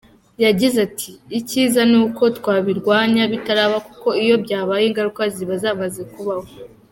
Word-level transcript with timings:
Yagize 0.45 0.77
ati”Icyiza 0.87 1.81
ni 1.91 1.97
uko 2.03 2.23
twabirwanya 2.37 3.23
bitaraba 3.31 3.77
kuko 3.87 4.07
iyo 4.23 4.35
byabaye 4.43 4.83
ingaruka 4.87 5.21
ziba 5.35 5.55
zamaze 5.63 6.01
kubaho. 6.13 6.49